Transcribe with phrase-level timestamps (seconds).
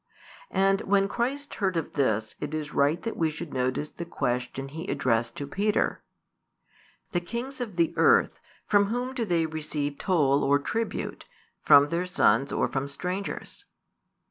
[0.55, 4.69] And when Christ heard of this, it is right that we should notice the question
[4.69, 6.01] He addressed to Peter:
[7.11, 11.25] The kings of the earth, from whom do they receive toll or tribute?
[11.61, 13.65] from their sons or from strangers?